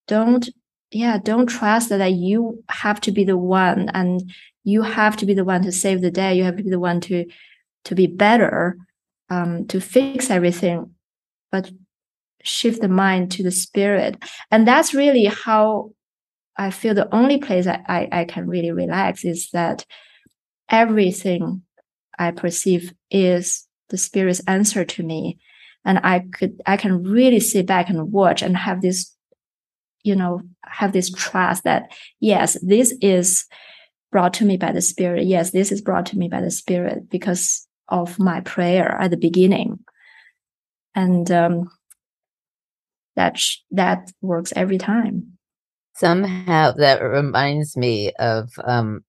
[0.08, 0.50] don't,
[0.92, 4.32] yeah, don't trust that you have to be the one and
[4.64, 6.36] you have to be the one to save the day.
[6.36, 7.26] You have to be the one to,
[7.86, 8.78] to be better,
[9.30, 10.92] um, to fix everything,
[11.52, 11.72] but
[12.44, 14.18] shift the mind to the spirit.
[14.52, 15.92] And that's really how
[16.58, 19.86] I feel the only place I, I, I can really relax is that
[20.70, 21.62] everything
[22.18, 25.38] I perceive is the spirit's answer to me.
[25.86, 29.16] And I could, I can really sit back and watch and have this,
[30.04, 33.46] you know, have this trust that yes, this is
[34.12, 35.26] brought to me by the spirit.
[35.26, 39.18] Yes, this is brought to me by the spirit because of my prayer at the
[39.18, 39.80] beginning.
[40.94, 41.70] And, um,
[43.16, 45.38] that, that works every time.
[45.96, 49.04] Somehow that reminds me of, um,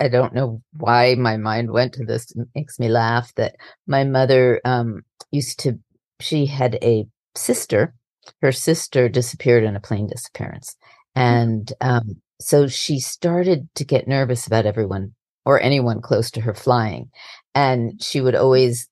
[0.00, 2.32] I don't know why my mind went to this.
[2.32, 3.54] It makes me laugh that
[3.86, 5.78] my mother um, used to,
[6.20, 7.06] she had a
[7.36, 7.94] sister.
[8.42, 10.76] Her sister disappeared in a plane disappearance.
[11.16, 11.20] Mm-hmm.
[11.20, 15.14] And um, so she started to get nervous about everyone
[15.44, 17.10] or anyone close to her flying.
[17.54, 18.88] And she would always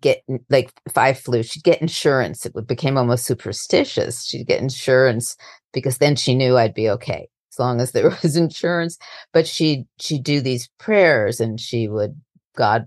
[0.00, 2.44] get like if I flew, she'd get insurance.
[2.44, 4.24] It became almost superstitious.
[4.24, 5.36] She'd get insurance
[5.72, 8.98] because then she knew I'd be okay as long as there was insurance.
[9.32, 12.20] But she'd she'd do these prayers and she would
[12.56, 12.86] God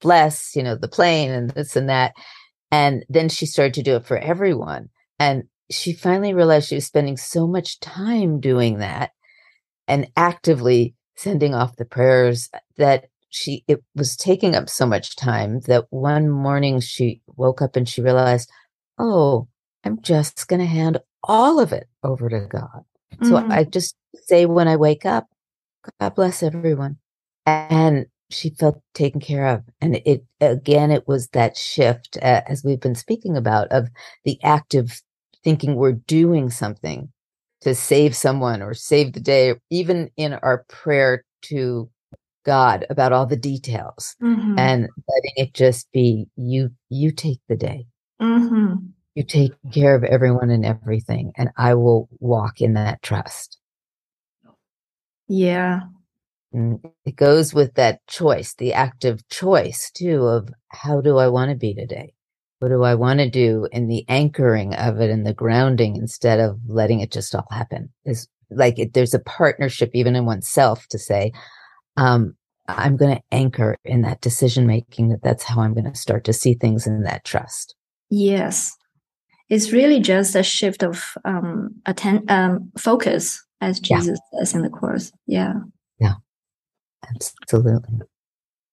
[0.00, 2.12] bless, you know, the plane and this and that.
[2.72, 4.88] And then she started to do it for everyone.
[5.18, 9.12] And she finally realized she was spending so much time doing that
[9.86, 12.48] and actively sending off the prayers
[12.78, 17.76] that she it was taking up so much time that one morning she woke up
[17.76, 18.50] and she realized
[18.98, 19.48] oh
[19.84, 23.28] i'm just going to hand all of it over to god mm-hmm.
[23.28, 23.96] so i just
[24.26, 25.28] say when i wake up
[25.98, 26.98] god bless everyone
[27.46, 32.64] and she felt taken care of and it again it was that shift uh, as
[32.64, 33.88] we've been speaking about of
[34.24, 35.02] the active
[35.44, 37.12] thinking we're doing something
[37.60, 41.88] to save someone or save the day even in our prayer to
[42.44, 44.58] God about all the details mm-hmm.
[44.58, 47.86] and letting it just be you you take the day.
[48.20, 48.74] Mm-hmm.
[49.14, 53.58] You take care of everyone and everything and I will walk in that trust.
[55.28, 55.80] Yeah.
[56.52, 61.50] And it goes with that choice, the active choice too of how do I want
[61.50, 62.12] to be today?
[62.58, 66.38] What do I want to do in the anchoring of it and the grounding instead
[66.38, 67.92] of letting it just all happen?
[68.04, 71.32] Is like it, there's a partnership even in oneself to say,
[71.96, 72.34] um,
[72.68, 76.24] I'm going to anchor in that decision making that that's how I'm going to start
[76.24, 77.74] to see things in that trust.
[78.10, 78.76] Yes.
[79.48, 84.38] It's really just a shift of um, atten- um focus, as Jesus yeah.
[84.38, 85.12] says in the Course.
[85.26, 85.54] Yeah.
[85.98, 86.14] Yeah.
[87.08, 88.06] Absolutely.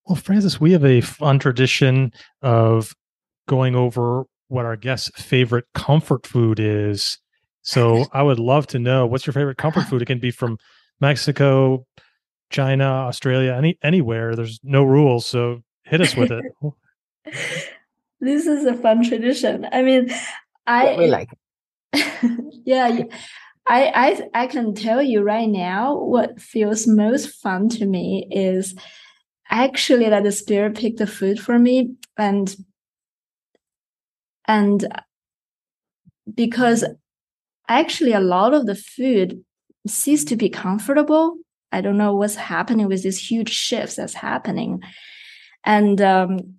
[0.06, 2.12] Well, Frances, we have a fun tradition
[2.42, 2.96] of
[3.48, 7.20] going over what our guests' favorite comfort food is.
[7.62, 10.02] So I would love to know what's your favorite comfort food?
[10.02, 10.58] It can be from
[11.00, 11.86] Mexico,
[12.50, 14.36] China, Australia, any anywhere.
[14.36, 16.44] There's no rules, so hit us with it.
[18.20, 19.68] this is a fun tradition.
[19.72, 20.10] I mean,
[20.66, 21.30] I we like.
[22.66, 23.04] yeah,
[23.70, 28.76] I I I can tell you right now what feels most fun to me is
[29.50, 32.56] actually that the spirit picked the food for me and
[34.48, 34.88] and
[36.34, 36.84] because
[37.68, 39.44] actually a lot of the food
[39.88, 41.38] ceased to be comfortable
[41.72, 44.82] I don't know what's happening with these huge shifts that's happening.
[45.64, 46.56] And um,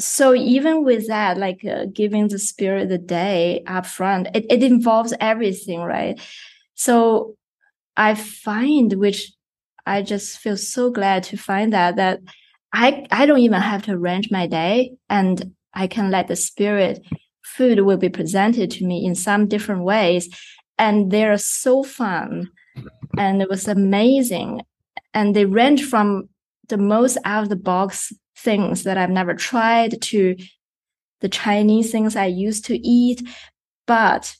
[0.00, 4.62] so even with that, like uh, giving the spirit the day up front, it, it
[4.62, 6.18] involves everything, right?
[6.74, 7.36] So
[7.96, 9.32] I find, which
[9.86, 12.20] I just feel so glad to find that, that
[12.72, 17.04] I, I don't even have to arrange my day and I can let the spirit
[17.42, 20.28] food will be presented to me in some different ways.
[20.78, 22.50] And they're so fun
[23.18, 24.62] and it was amazing.
[25.12, 26.28] And they range from
[26.68, 28.12] the most out of the box
[28.42, 30.36] things that I've never tried to
[31.20, 33.22] the Chinese things I used to eat.
[33.86, 34.34] But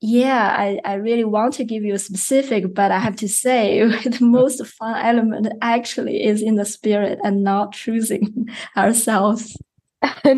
[0.00, 3.80] yeah, I, I really want to give you a specific, but I have to say
[4.04, 9.56] the most fun element actually is in the spirit and not choosing ourselves.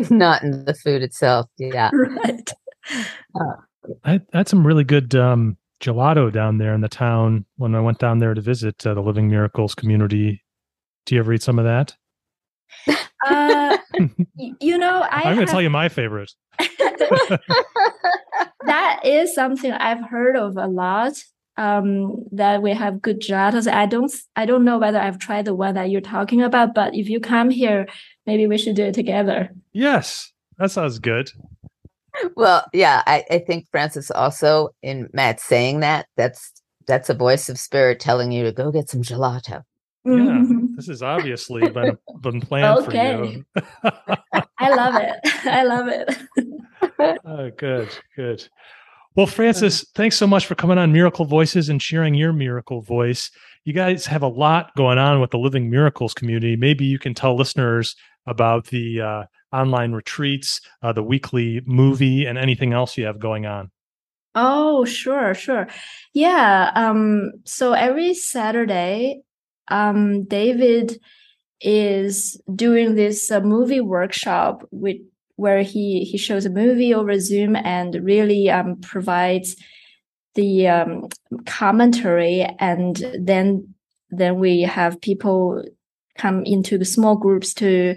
[0.09, 1.47] not in the food itself.
[1.57, 1.91] Yeah.
[1.93, 2.51] Right.
[3.35, 3.43] Uh,
[4.03, 7.79] I, I had some really good um, gelato down there in the town when I
[7.79, 10.43] went down there to visit uh, the Living Miracles community.
[11.05, 11.95] Do you ever eat some of that?
[13.25, 13.77] Uh,
[14.59, 16.31] you know, I am going to tell you my favorite.
[18.65, 21.13] that is something I've heard of a lot.
[21.57, 23.71] Um, that we have good gelatos.
[23.71, 26.95] I don't, I don't know whether I've tried the one that you're talking about, but
[26.95, 27.87] if you come here,
[28.25, 29.49] maybe we should do it together.
[29.73, 31.29] Yes, that sounds good
[32.35, 36.51] well, yeah, I, I think Frances also in Matt saying that that's
[36.87, 39.63] that's a voice of spirit telling you to go get some gelato.
[40.03, 40.60] Yeah, mm-hmm.
[40.81, 43.15] This is obviously been been planned okay.
[43.15, 43.45] for you.
[44.57, 45.45] I love it.
[45.45, 47.19] I love it.
[47.23, 48.47] oh, good, good.
[49.15, 53.29] Well, Frances, thanks so much for coming on Miracle Voices and sharing your miracle voice.
[53.63, 56.55] You guys have a lot going on with the Living Miracles community.
[56.55, 59.23] Maybe you can tell listeners about the uh,
[59.55, 63.69] online retreats, uh, the weekly movie, and anything else you have going on?
[64.33, 65.67] Oh, sure, sure.
[66.11, 66.71] Yeah.
[66.73, 69.21] Um, so every Saturday,
[69.67, 70.99] um, David
[71.61, 74.97] is doing this uh, movie workshop with
[75.35, 79.55] where he he shows a movie over Zoom and really um, provides
[80.35, 81.07] the um,
[81.45, 83.73] commentary, and then
[84.09, 85.63] then we have people
[86.17, 87.95] come into the small groups to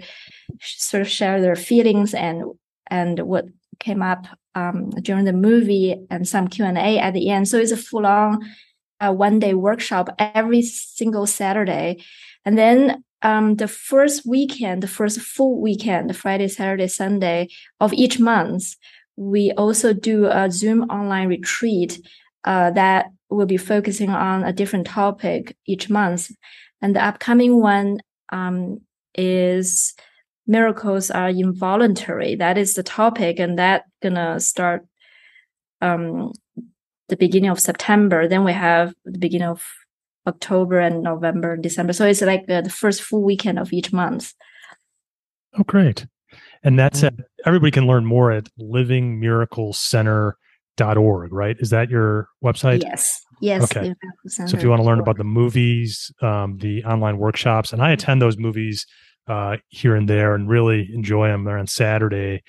[0.61, 2.43] sort of share their feelings and
[2.87, 3.45] and what
[3.79, 7.47] came up um, during the movie and some Q and A at the end.
[7.47, 8.39] So it's a full on
[8.99, 12.03] uh, one day workshop every single Saturday,
[12.45, 18.19] and then um, the first weekend, the first full weekend, Friday, Saturday, Sunday of each
[18.19, 18.75] month,
[19.15, 21.99] we also do a Zoom online retreat
[22.43, 26.29] uh, that will be focusing on a different topic each month.
[26.81, 27.99] And the upcoming one
[28.31, 28.81] um,
[29.15, 29.95] is
[30.45, 32.35] miracles are involuntary.
[32.35, 34.85] That is the topic, and that gonna start
[35.81, 36.31] um,
[37.09, 38.27] the beginning of September.
[38.27, 39.63] Then we have the beginning of
[40.27, 41.93] October and November and December.
[41.93, 44.33] So it's like uh, the first full weekend of each month.
[45.57, 46.05] Oh, great.
[46.63, 47.21] And that's mm-hmm.
[47.21, 51.55] at, everybody can learn more at livingmiraclecenter.org, right?
[51.59, 52.81] Is that your website?
[52.81, 53.21] Yes.
[53.41, 53.63] Yes.
[53.63, 53.93] Okay.
[54.27, 57.91] So if you want to learn about the movies, um, the online workshops, and I
[57.91, 58.85] attend those movies
[59.27, 61.43] uh, here and there and really enjoy them.
[61.43, 62.41] They're on Saturday.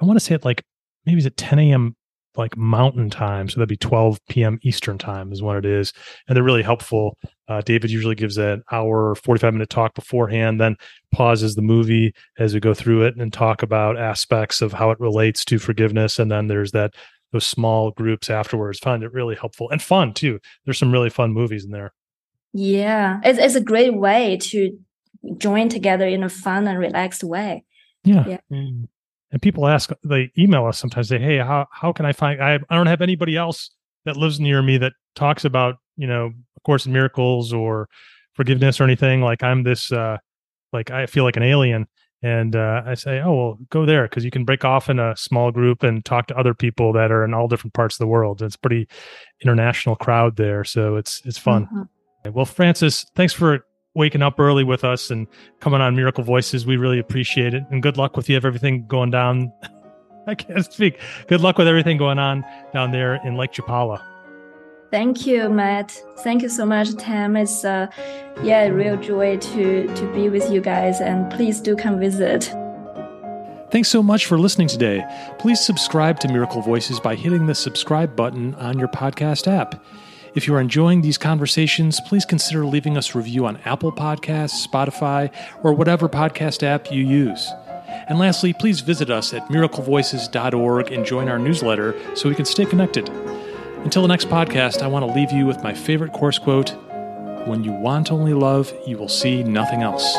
[0.00, 0.64] I want to say it like
[1.06, 1.96] maybe it's at 10 a.m
[2.36, 5.92] like mountain time so that'd be 12 p.m eastern time is when it is
[6.28, 7.16] and they're really helpful.
[7.46, 10.76] Uh, david usually gives an hour 45 minute talk beforehand then
[11.12, 14.98] pauses the movie as we go through it and talk about aspects of how it
[14.98, 16.94] relates to forgiveness and then there's that
[17.34, 18.78] those small groups afterwards.
[18.78, 20.38] Find it really helpful and fun too.
[20.64, 21.92] There's some really fun movies in there.
[22.54, 23.20] Yeah.
[23.24, 24.78] It's, it's a great way to
[25.36, 27.64] join together in a fun and relaxed way.
[28.04, 28.38] Yeah, yeah.
[28.50, 28.88] Mm
[29.34, 32.54] and people ask they email us sometimes say hey how, how can i find I,
[32.70, 33.70] I don't have anybody else
[34.06, 37.88] that lives near me that talks about you know of course miracles or
[38.32, 40.16] forgiveness or anything like i'm this uh
[40.72, 41.86] like i feel like an alien.
[42.22, 45.14] And uh, i say oh well go there because you can break off in a
[45.14, 48.06] small group and talk to other people that are in all different parts of the
[48.06, 48.40] world.
[48.40, 48.88] It's pretty
[49.42, 51.66] international crowd there so it's it's fun.
[51.66, 52.32] Mm-hmm.
[52.32, 55.26] well frances thanks for waking up early with us and
[55.60, 56.66] coming on Miracle Voices.
[56.66, 57.64] We really appreciate it.
[57.70, 59.52] And good luck with you have everything going down.
[60.26, 60.98] I can't speak.
[61.28, 64.02] Good luck with everything going on down there in Lake Chapala.
[64.90, 66.00] Thank you, Matt.
[66.20, 67.36] Thank you so much, Tam.
[67.36, 67.88] It's uh,
[68.42, 72.44] yeah, a real joy to to be with you guys, and please do come visit.
[73.72, 75.04] Thanks so much for listening today.
[75.40, 79.84] Please subscribe to Miracle Voices by hitting the subscribe button on your podcast app.
[80.34, 84.66] If you are enjoying these conversations, please consider leaving us a review on Apple Podcasts,
[84.66, 85.30] Spotify,
[85.62, 87.52] or whatever podcast app you use.
[88.08, 92.66] And lastly, please visit us at miraclevoices.org and join our newsletter so we can stay
[92.66, 93.08] connected.
[93.84, 96.70] Until the next podcast, I want to leave you with my favorite course quote
[97.46, 100.16] When you want only love, you will see nothing else.